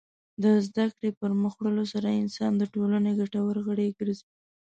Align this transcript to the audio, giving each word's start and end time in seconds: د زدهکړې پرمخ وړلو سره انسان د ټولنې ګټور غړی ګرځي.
د 0.43 0.45
زدهکړې 0.67 1.09
پرمخ 1.19 1.53
وړلو 1.57 1.85
سره 1.93 2.19
انسان 2.21 2.51
د 2.57 2.63
ټولنې 2.73 3.11
ګټور 3.19 3.55
غړی 3.67 3.87
ګرځي. 3.99 4.27